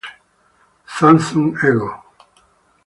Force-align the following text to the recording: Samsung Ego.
Samsung 0.95 1.61
Ego. 1.61 1.91